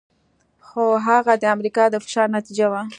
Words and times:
خو 0.67 0.83
هغه 1.07 1.33
د 1.41 1.43
امریکا 1.55 1.83
د 1.89 1.95
فشار 2.05 2.27
نتیجه 2.37 2.67
وه. 2.71 2.81